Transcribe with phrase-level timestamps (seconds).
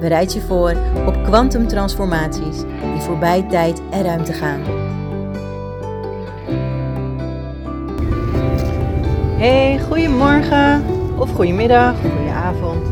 [0.00, 0.76] Bereid je voor
[1.06, 2.56] op kwantumtransformaties
[2.92, 4.60] die voorbij tijd en ruimte gaan.
[9.36, 10.84] Hey, goedemorgen
[11.18, 12.86] of goedemiddag of goedenavond.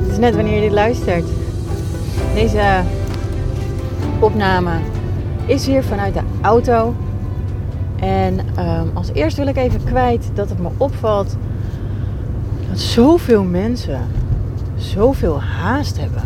[0.00, 1.24] Het is net wanneer je dit luistert.
[2.34, 2.80] Deze
[4.20, 4.72] opname
[5.46, 6.94] is hier vanuit de auto.
[7.96, 11.36] En um, als eerst wil ik even kwijt dat het me opvalt
[12.68, 14.00] dat zoveel mensen
[14.80, 16.22] zoveel haast hebben.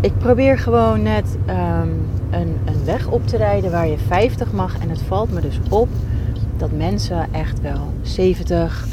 [0.00, 4.78] Ik probeer gewoon net um, een, een weg op te rijden waar je 50 mag.
[4.78, 5.88] En het valt me dus op
[6.56, 8.86] dat mensen echt wel 70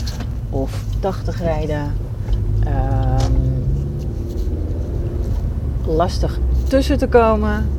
[0.50, 1.94] of 80 rijden.
[2.68, 3.66] Um,
[5.86, 7.70] lastig tussen te komen.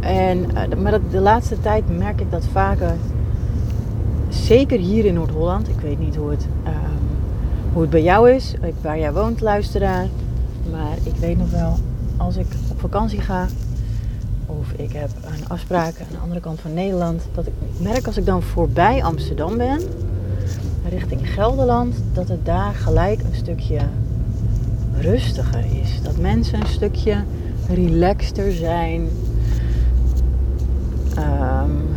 [0.00, 2.94] En, uh, maar de laatste tijd merk ik dat vaker.
[4.28, 5.68] Zeker hier in Noord-Holland.
[5.68, 6.81] Ik weet niet hoe het, um,
[7.72, 8.54] hoe het bij jou is.
[8.80, 10.06] Waar jij woont, luisteraar.
[10.70, 11.78] Maar ik weet nog wel
[12.16, 13.46] als ik op vakantie ga
[14.46, 18.16] of ik heb een afspraak aan de andere kant van Nederland, dat ik merk als
[18.16, 19.80] ik dan voorbij Amsterdam ben,
[20.88, 23.78] richting Gelderland, dat het daar gelijk een stukje
[24.98, 26.02] rustiger is.
[26.02, 27.22] Dat mensen een stukje
[27.68, 29.08] relaxter zijn.
[31.18, 31.88] Um,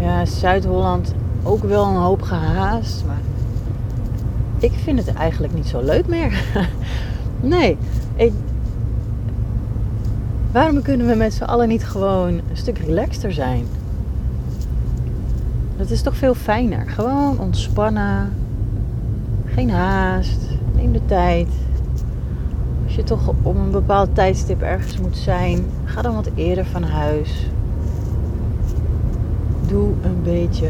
[0.00, 3.20] ja, Zuid-Holland ook wel een hoop gehaast, maar
[4.62, 6.44] ik vind het eigenlijk niet zo leuk meer.
[7.40, 7.76] nee,
[8.16, 8.32] ik,
[10.52, 13.66] waarom kunnen we met z'n allen niet gewoon een stuk relaxter zijn?
[15.76, 16.90] Dat is toch veel fijner.
[16.90, 18.32] Gewoon ontspannen.
[19.44, 20.40] Geen haast.
[20.74, 21.48] Neem de tijd.
[22.84, 26.82] Als je toch op een bepaald tijdstip ergens moet zijn, ga dan wat eerder van
[26.82, 27.46] huis.
[29.66, 30.68] Doe een beetje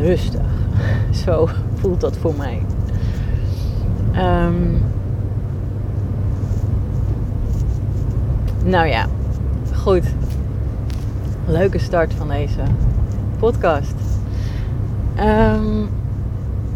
[0.00, 0.46] rustig.
[1.24, 2.62] Zo voelt dat voor mij.
[4.16, 4.82] Um,
[8.64, 9.06] Nou ja,
[9.74, 10.04] goed.
[11.46, 12.60] Leuke start van deze
[13.38, 13.94] podcast.
[15.18, 15.88] Um,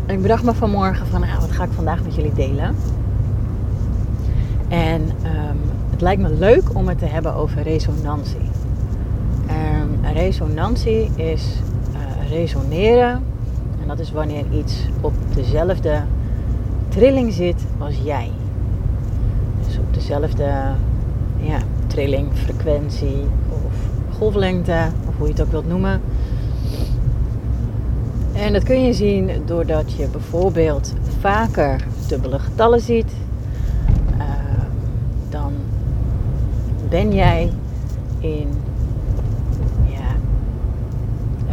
[0.06, 2.76] ik bedacht me vanmorgen van, nou, wat ga ik vandaag met jullie delen?
[4.68, 5.60] En um,
[5.90, 8.50] het lijkt me leuk om het te hebben over resonantie.
[9.50, 11.56] Um, resonantie is
[11.92, 13.22] uh, resoneren.
[13.82, 16.02] En dat is wanneer iets op dezelfde
[16.98, 18.30] trilling zit als jij.
[19.66, 20.44] Dus op dezelfde
[21.40, 23.72] ja, trilling, frequentie of
[24.18, 26.00] golflengte, of hoe je het ook wilt noemen.
[28.32, 33.12] En dat kun je zien doordat je bijvoorbeeld vaker dubbele getallen ziet.
[34.16, 34.24] Uh,
[35.28, 35.52] dan
[36.88, 37.52] ben jij
[38.18, 38.48] in
[39.86, 40.16] ja,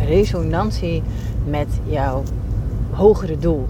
[0.05, 1.03] resonantie
[1.47, 2.23] met jouw
[2.91, 3.67] hogere doel.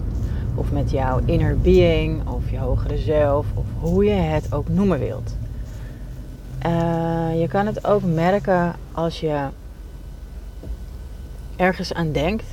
[0.56, 4.98] Of met jouw inner being, of je hogere zelf, of hoe je het ook noemen
[4.98, 5.36] wilt.
[6.66, 9.46] Uh, je kan het ook merken als je
[11.56, 12.44] ergens aan denkt.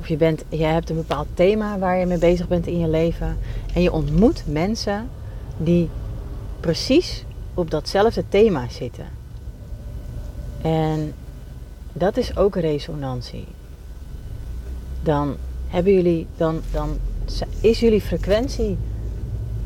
[0.00, 2.88] Of je, bent, je hebt een bepaald thema waar je mee bezig bent in je
[2.88, 3.38] leven.
[3.74, 5.08] En je ontmoet mensen
[5.56, 5.88] die
[6.60, 7.24] precies
[7.54, 9.06] op datzelfde thema zitten.
[10.62, 11.14] En
[11.92, 13.46] dat is ook resonantie.
[15.02, 15.36] Dan
[15.68, 16.98] hebben jullie, dan, dan
[17.60, 18.76] is jullie frequentie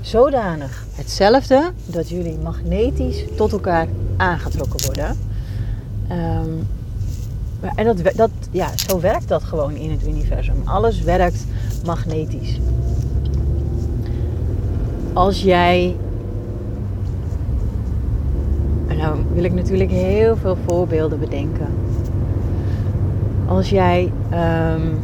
[0.00, 5.16] zodanig hetzelfde dat jullie magnetisch tot elkaar aangetrokken worden.
[6.10, 6.66] Um,
[7.75, 10.55] en dat, dat, ja, zo werkt dat gewoon in het universum.
[10.65, 11.44] Alles werkt
[11.84, 12.59] magnetisch.
[15.12, 15.96] Als jij.
[18.96, 21.69] Nou wil ik natuurlijk heel veel voorbeelden bedenken.
[23.46, 24.99] Als jij um,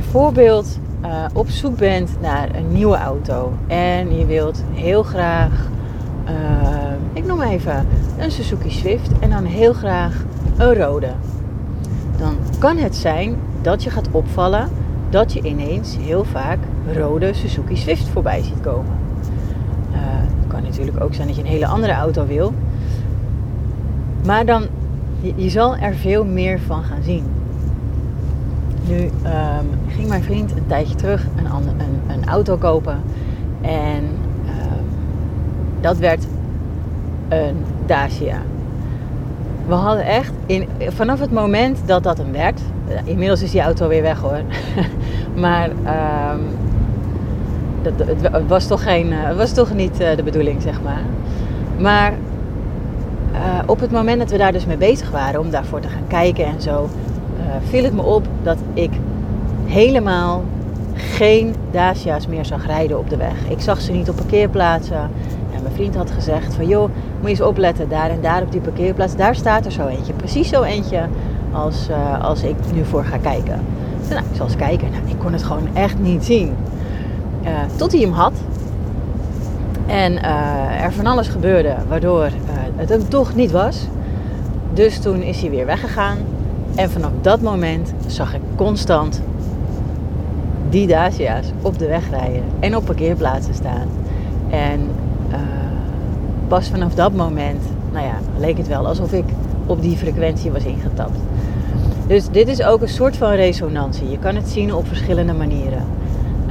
[0.00, 5.68] bijvoorbeeld uh, op zoek bent naar een nieuwe auto en je wilt heel graag,
[6.28, 6.32] uh,
[7.12, 7.86] ik noem even
[8.18, 10.24] een Suzuki Swift en dan heel graag
[10.56, 11.12] een rode,
[12.16, 14.68] dan kan het zijn dat je gaat opvallen
[15.10, 16.58] dat je ineens heel vaak
[16.92, 18.92] rode Suzuki Swift voorbij ziet komen.
[19.90, 19.96] Uh,
[20.38, 22.52] het kan natuurlijk ook zijn dat je een hele andere auto wil,
[24.26, 24.66] maar dan
[25.34, 27.24] je zal er veel meer van gaan zien.
[28.88, 33.02] Nu ehm, ging mijn vriend een tijdje terug een, een, een auto kopen.
[33.60, 34.04] En
[34.46, 34.84] ehm,
[35.80, 36.26] dat werd
[37.28, 38.38] een Dacia.
[39.66, 43.60] We hadden echt, in, vanaf het moment dat dat hem werd, eh, inmiddels is die
[43.60, 44.40] auto weer weg hoor.
[45.44, 46.46] maar um,
[47.82, 51.02] dat, het, was toch geen, eh, was toch niet eh, de bedoeling, zeg maar.
[51.78, 52.12] Maar
[53.66, 56.44] op het moment dat we daar dus mee bezig waren om daarvoor te gaan kijken
[56.44, 56.88] en zo,
[57.68, 58.90] viel het me op dat ik
[59.64, 60.42] helemaal
[60.94, 63.34] geen Dacia's meer zag rijden op de weg.
[63.48, 65.10] Ik zag ze niet op parkeerplaatsen.
[65.54, 66.88] En mijn vriend had gezegd van joh,
[67.20, 70.12] moet je eens opletten, daar en daar op die parkeerplaats, daar staat er zo eentje.
[70.12, 71.00] Precies zo eentje
[71.52, 73.60] als, uh, als ik nu voor ga kijken.
[74.00, 74.90] Dus, nou, ik zal eens kijken.
[74.90, 76.54] Nou, ik kon het gewoon echt niet zien.
[77.42, 78.32] Uh, tot hij hem had.
[79.86, 80.22] En
[80.82, 82.28] er van alles gebeurde waardoor
[82.76, 83.86] het hem toch niet was.
[84.72, 86.16] Dus toen is hij weer weggegaan.
[86.74, 89.22] En vanaf dat moment zag ik constant
[90.68, 93.88] die Dacia's op de weg rijden en op parkeerplaatsen staan.
[94.50, 94.80] En
[95.30, 95.36] uh,
[96.48, 97.62] pas vanaf dat moment,
[97.92, 99.24] nou ja, leek het wel alsof ik
[99.66, 101.18] op die frequentie was ingetapt.
[102.06, 104.10] Dus dit is ook een soort van resonantie.
[104.10, 105.84] Je kan het zien op verschillende manieren.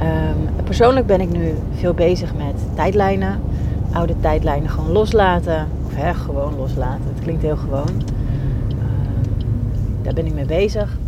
[0.00, 3.40] Um, persoonlijk ben ik nu veel bezig met tijdlijnen.
[3.92, 5.66] Oude tijdlijnen gewoon loslaten.
[5.86, 7.04] Of hè, gewoon loslaten.
[7.14, 8.02] Het klinkt heel gewoon.
[10.04, 10.98] Daar ben ik mee bezig.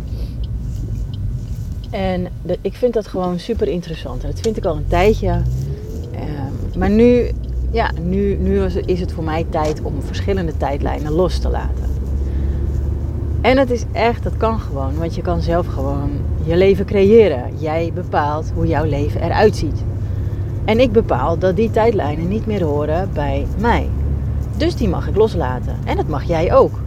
[1.89, 4.23] En de, ik vind dat gewoon super interessant.
[4.23, 5.31] En dat vind ik al een tijdje.
[5.31, 7.31] Um, maar nu,
[7.71, 11.85] ja, nu, nu is het voor mij tijd om verschillende tijdlijnen los te laten.
[13.41, 14.97] En het is echt, dat kan gewoon.
[14.97, 16.09] Want je kan zelf gewoon
[16.43, 17.43] je leven creëren.
[17.57, 19.83] Jij bepaalt hoe jouw leven eruit ziet.
[20.65, 23.89] En ik bepaal dat die tijdlijnen niet meer horen bij mij.
[24.57, 25.75] Dus die mag ik loslaten.
[25.85, 26.79] En dat mag jij ook.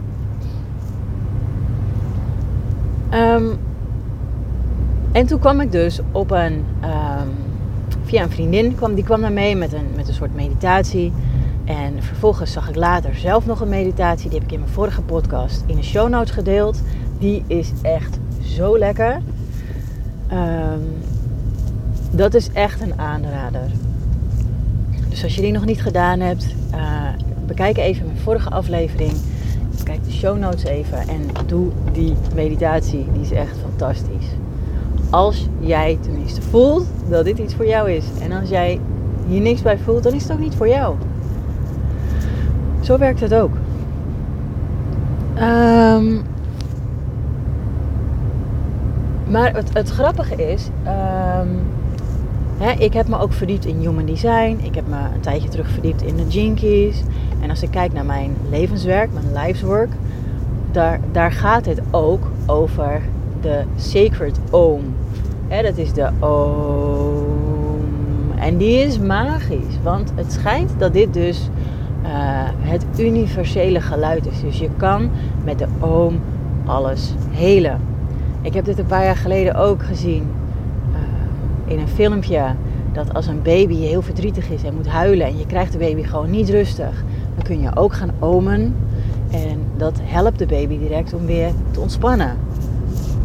[3.13, 3.59] Um,
[5.11, 7.29] en toen kwam ik dus op een, um,
[8.03, 11.13] via een vriendin, kwam, die kwam naar mee met een, met een soort meditatie.
[11.65, 14.29] En vervolgens zag ik later zelf nog een meditatie.
[14.29, 16.81] Die heb ik in mijn vorige podcast in de show notes gedeeld.
[17.19, 19.21] Die is echt zo lekker.
[20.31, 20.93] Um,
[22.11, 23.69] dat is echt een aanrader.
[25.09, 26.79] Dus als je die nog niet gedaan hebt, uh,
[27.45, 29.11] bekijk even mijn vorige aflevering.
[29.83, 33.07] Kijk de show notes even en doe die meditatie.
[33.13, 34.27] Die is echt fantastisch.
[35.09, 38.05] Als jij tenminste voelt dat dit iets voor jou is.
[38.21, 38.79] En als jij
[39.27, 40.95] hier niks bij voelt, dan is het ook niet voor jou.
[42.81, 43.51] Zo werkt het ook.
[45.37, 46.21] Um,
[49.27, 51.59] maar het, het, grappige is, um,
[52.57, 54.59] hè, ik heb me ook verdiept in human design.
[54.61, 57.03] Ik heb me een tijdje terug verdiept in de Jinkies.
[57.41, 59.63] En als ik kijk naar mijn levenswerk, mijn life's
[60.71, 63.01] daar, daar gaat het ook over
[63.41, 64.95] de Sacred Oom.
[65.47, 67.41] dat is de Oom.
[68.39, 71.49] En die is magisch, want het schijnt dat dit dus
[72.03, 72.09] uh,
[72.59, 74.41] het universele geluid is.
[74.41, 75.09] Dus je kan
[75.43, 76.19] met de Oom
[76.65, 77.79] alles helen.
[78.41, 80.31] Ik heb dit een paar jaar geleden ook gezien
[80.91, 82.43] uh, in een filmpje.
[82.93, 86.03] Dat als een baby heel verdrietig is en moet huilen en je krijgt de baby
[86.03, 87.03] gewoon niet rustig,
[87.43, 88.75] kun je ook gaan omen.
[89.31, 92.37] En dat helpt de baby direct om weer te ontspannen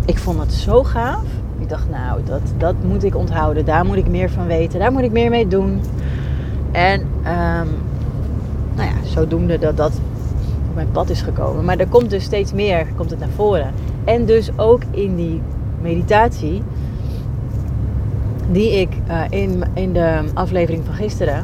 [0.07, 1.25] ik vond het zo gaaf.
[1.59, 3.65] Ik dacht, nou, dat, dat moet ik onthouden.
[3.65, 4.79] Daar moet ik meer van weten.
[4.79, 5.81] Daar moet ik meer mee doen.
[6.73, 7.69] En um,
[8.75, 9.93] nou ja, zodoende dat dat
[10.69, 11.65] op mijn pad is gekomen.
[11.65, 13.73] Maar er komt dus steeds meer, komt het naar voren.
[14.05, 15.41] En dus ook in die
[15.83, 16.63] meditatie
[18.51, 21.37] die ik uh, in, in de aflevering van gisteren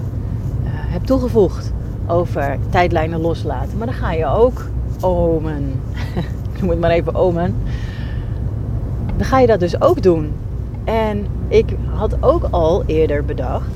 [0.64, 1.72] uh, heb toegevoegd
[2.12, 3.78] over tijdlijnen loslaten.
[3.78, 4.68] Maar dan ga je ook
[5.00, 5.80] omen.
[6.62, 7.54] ik het maar even omen
[9.22, 10.32] dan ga je dat dus ook doen.
[10.84, 13.70] En ik had ook al eerder bedacht,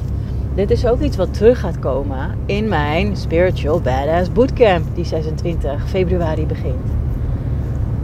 [0.54, 5.88] dit is ook iets wat terug gaat komen in mijn Spiritual Badass Bootcamp, die 26
[5.88, 6.90] februari begint.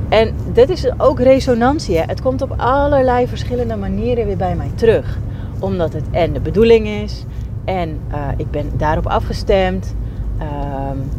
[0.09, 1.99] En dit is ook resonantie.
[1.99, 5.19] Het komt op allerlei verschillende manieren weer bij mij terug.
[5.59, 7.25] Omdat het en de bedoeling is
[7.65, 9.95] en uh, ik ben daarop afgestemd.
[10.43, 11.11] Um,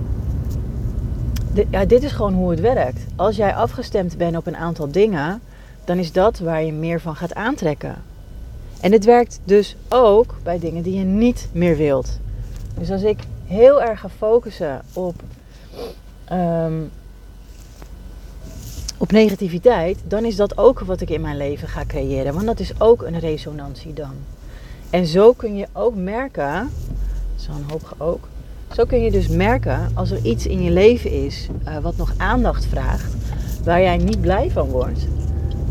[1.70, 3.06] ja, dit is gewoon hoe het werkt.
[3.16, 5.42] Als jij afgestemd bent op een aantal dingen,
[5.86, 7.96] dan is dat waar je meer van gaat aantrekken.
[8.82, 12.20] En het werkt dus ook bij dingen die je niet meer wilt.
[12.80, 15.16] Dus als ik heel erg ga focussen op,
[16.32, 16.92] um,
[18.98, 22.34] op negativiteit, dan is dat ook wat ik in mijn leven ga creëren.
[22.34, 24.14] Want dat is ook een resonantie dan.
[24.90, 26.70] En zo kun je ook merken,
[27.36, 28.28] zo'n hoop ook,
[28.76, 32.14] zo kun je dus merken als er iets in je leven is uh, wat nog
[32.18, 33.16] aandacht vraagt,
[33.64, 35.08] waar jij niet blij van wordt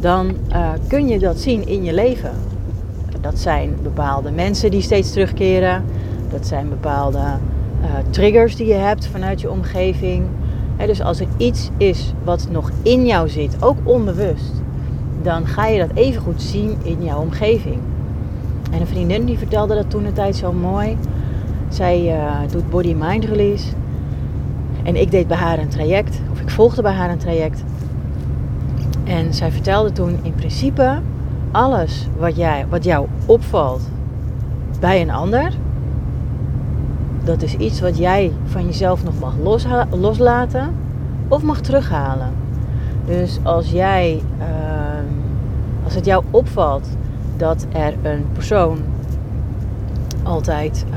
[0.02, 2.30] dan uh, kun je dat zien in je leven.
[3.20, 5.84] Dat zijn bepaalde mensen die steeds terugkeren.
[6.30, 10.24] Dat zijn bepaalde uh, triggers die je hebt vanuit je omgeving.
[10.86, 14.52] dus als er iets is wat nog in jou zit, ook onbewust,
[15.22, 17.78] dan ga je dat even goed zien in jouw omgeving.
[18.70, 20.96] En een vriendin die vertelde dat toen een tijd zo mooi.
[21.72, 23.72] Zij uh, doet body-mind release.
[24.82, 27.64] En ik deed bij haar een traject, of ik volgde bij haar een traject.
[29.04, 31.00] En zij vertelde toen in principe
[31.50, 33.82] alles wat, jij, wat jou opvalt
[34.80, 35.52] bij een ander.
[37.24, 39.34] Dat is iets wat jij van jezelf nog mag
[39.90, 40.74] loslaten
[41.28, 42.32] of mag terughalen.
[43.04, 44.44] Dus als jij, uh,
[45.84, 46.88] als het jou opvalt
[47.36, 48.78] dat er een persoon
[50.22, 50.96] altijd, uh,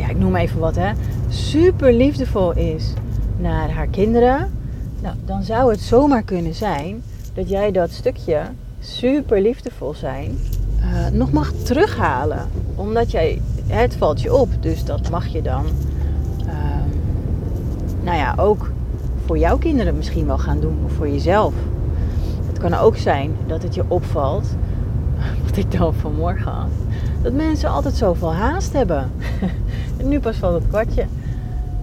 [0.00, 0.92] ja, ik noem even wat, hè,
[1.28, 2.92] super liefdevol is
[3.36, 4.50] naar haar kinderen,
[5.02, 7.02] nou, dan zou het zomaar kunnen zijn
[7.34, 8.40] dat jij dat stukje
[8.80, 10.38] super liefdevol zijn
[10.80, 12.48] uh, nog mag terughalen.
[12.74, 15.64] Omdat jij, het valt je op, dus dat mag je dan,
[16.46, 16.54] uh,
[18.02, 18.70] nou ja, ook
[19.26, 21.54] voor jouw kinderen misschien wel gaan doen of voor jezelf.
[22.46, 24.46] Het kan ook zijn dat het je opvalt,
[25.46, 26.70] wat ik dan vanmorgen had,
[27.22, 29.10] dat mensen altijd zoveel haast hebben.
[30.00, 31.04] en nu pas valt het kwartje.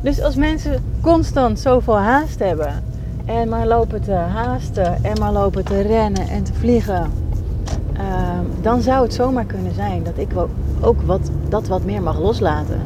[0.02, 2.84] Dus als mensen constant zoveel haast hebben
[3.26, 7.12] en maar lopen te haasten en maar lopen te rennen en te vliegen,
[7.94, 10.30] ehm, dan zou het zomaar kunnen zijn dat ik
[10.82, 12.82] ook wat, dat wat meer mag loslaten.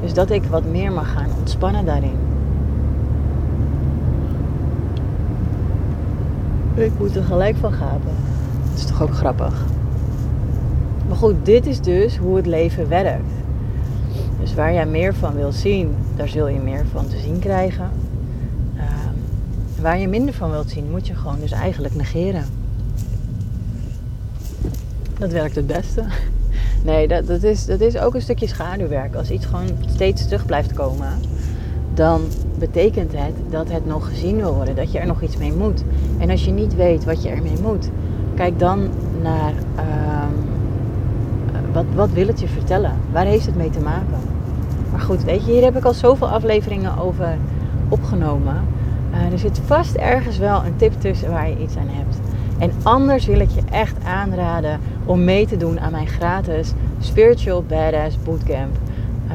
[0.00, 2.16] Dus dat ik wat meer mag gaan ontspannen daarin.
[6.74, 8.14] Ik moet er gelijk van gapen.
[8.70, 9.64] Dat is toch ook grappig.
[11.08, 13.43] Maar goed, dit is dus hoe het leven werkt.
[14.40, 17.90] Dus waar jij meer van wil zien, daar zul je meer van te zien krijgen.
[18.76, 19.14] Ehm,
[19.80, 22.44] waar je minder van wilt zien, moet je gewoon dus eigenlijk negeren.
[25.18, 26.04] Dat werkt het beste.
[26.84, 29.14] Nee, dat, dat, is, dat is ook een stukje schaduwwerk.
[29.14, 31.08] Als iets gewoon steeds terug blijft komen,
[31.94, 32.22] dan
[32.58, 35.84] betekent het dat het nog gezien wil worden, dat je er nog iets mee moet.
[36.18, 37.90] En als je niet weet wat je ermee moet,
[38.34, 38.88] kijk dan
[39.22, 40.32] naar ehm,
[41.74, 42.92] wat, wat wil het je vertellen?
[43.12, 44.18] Waar heeft het mee te maken?
[44.90, 47.36] Maar goed, weet je, hier heb ik al zoveel afleveringen over
[47.88, 48.56] opgenomen.
[49.12, 52.18] Uh, er zit vast ergens wel een tip tussen waar je iets aan hebt.
[52.58, 57.62] En anders wil ik je echt aanraden om mee te doen aan mijn gratis Spiritual
[57.62, 58.76] Badass Bootcamp.
[59.28, 59.34] Uh,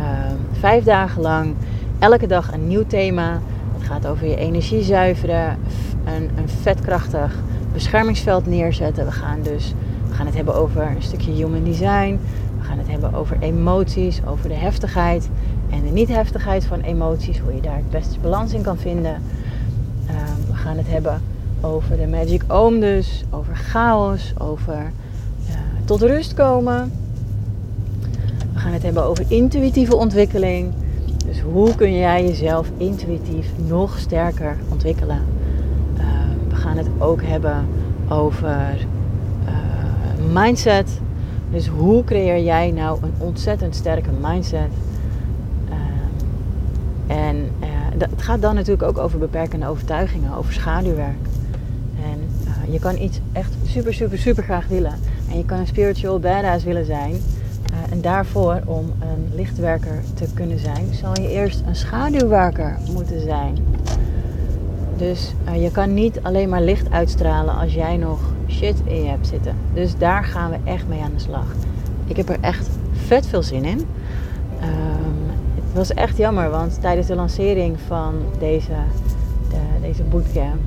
[0.52, 1.54] vijf dagen lang,
[2.00, 3.40] elke dag een nieuw thema.
[3.78, 5.58] Het gaat over je energie zuiveren,
[6.06, 7.36] een, een vetkrachtig
[7.74, 9.06] beschermingsveld neerzetten.
[9.06, 9.74] We gaan dus
[10.10, 12.20] we gaan het hebben over een stukje human design.
[12.58, 15.30] We gaan het hebben over emoties, over de heftigheid
[15.70, 17.40] en de niet-heftigheid van emoties.
[17.40, 19.22] Hoe je daar het beste balans in kan vinden.
[20.06, 20.16] Uh,
[20.48, 21.22] we gaan het hebben
[21.62, 24.92] over de Magic Ohm dus, over chaos, over
[25.50, 26.92] uh, tot rust komen.
[28.54, 30.74] We gaan het hebben over intuïtieve ontwikkeling.
[31.26, 35.22] Dus hoe kun jij jezelf intuïtief nog sterker ontwikkelen?
[35.98, 36.04] Uh,
[36.50, 37.66] we gaan het ook hebben
[38.10, 38.88] over
[40.34, 41.00] mindset.
[41.52, 44.70] Dus hoe creëer jij nou een ontzettend sterke mindset?
[45.70, 47.68] Uh, en uh,
[47.98, 51.28] het gaat dan natuurlijk ook over beperkende overtuigingen, over schaduwwerk.
[52.04, 54.94] En uh, je kan iets echt super, super, super graag willen.
[55.32, 57.16] En je kan een spiritual badass willen zijn.
[57.90, 63.58] en daarvoor, om een lichtwerker te kunnen zijn, zal je eerst een schaduwwerker moeten zijn.
[64.98, 68.20] Dus je kan niet alleen maar licht uitstralen als jij nog
[68.50, 69.56] shit in je hebt zitten.
[69.74, 71.46] Dus daar gaan we echt mee aan de slag.
[72.08, 73.78] Ik heb er echt vet veel zin in.
[73.78, 78.74] Um, het was echt jammer, want tijdens de lancering van deze,
[79.50, 80.60] de, deze bootcamp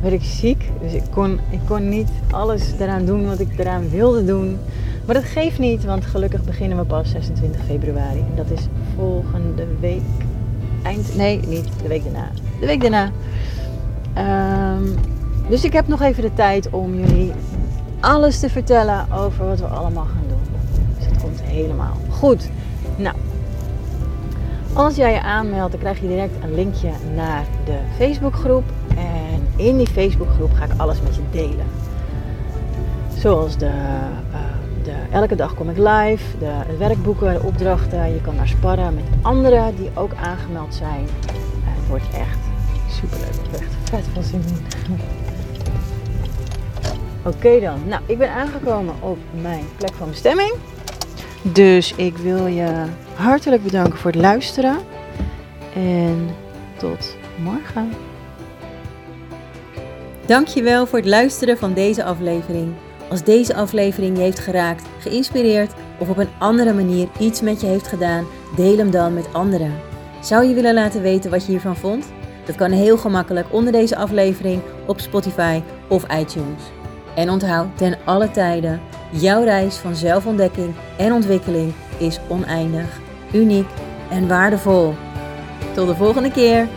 [0.00, 0.70] werd ik ziek.
[0.80, 4.58] Dus ik kon, ik kon niet alles eraan doen wat ik eraan wilde doen.
[5.04, 8.18] Maar dat geeft niet, want gelukkig beginnen we pas 26 februari.
[8.18, 8.66] En dat is
[8.96, 10.02] volgende week.
[10.82, 11.16] Eind.
[11.16, 12.30] Nee, niet de week daarna.
[12.60, 13.10] De week daarna.
[14.76, 14.94] Um,
[15.48, 17.32] dus ik heb nog even de tijd om jullie
[18.00, 20.62] alles te vertellen over wat we allemaal gaan doen.
[20.96, 22.50] Dus het komt helemaal goed.
[22.96, 23.16] Nou,
[24.72, 28.64] als jij je aanmeldt, dan krijg je direct een linkje naar de Facebookgroep.
[28.88, 31.66] En in die Facebookgroep ga ik alles met je delen.
[33.16, 33.70] Zoals de,
[34.30, 34.38] uh,
[34.82, 38.14] de elke dag kom ik live, de, werkboeken, de opdrachten.
[38.14, 41.02] Je kan daar sparren met anderen die ook aangemeld zijn.
[41.02, 41.30] Uh,
[41.64, 42.38] het wordt echt
[42.90, 43.34] super leuk.
[43.34, 44.42] Ik heb echt vet veel zin
[47.28, 47.82] Oké dan.
[47.86, 50.52] Nou, ik ben aangekomen op mijn plek van bestemming.
[51.42, 54.76] Dus ik wil je hartelijk bedanken voor het luisteren.
[55.74, 56.28] En
[56.76, 57.92] tot morgen.
[60.26, 62.72] Dankjewel voor het luisteren van deze aflevering.
[63.10, 67.66] Als deze aflevering je heeft geraakt, geïnspireerd of op een andere manier iets met je
[67.66, 69.72] heeft gedaan, deel hem dan met anderen.
[70.20, 72.06] Zou je willen laten weten wat je hiervan vond?
[72.44, 76.62] Dat kan heel gemakkelijk onder deze aflevering op Spotify of iTunes.
[77.18, 83.00] En onthoud ten alle tijden, jouw reis van zelfontdekking en ontwikkeling is oneindig,
[83.32, 83.66] uniek
[84.10, 84.94] en waardevol.
[85.74, 86.68] Tot de volgende keer.